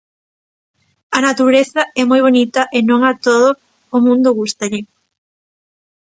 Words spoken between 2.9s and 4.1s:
a todo o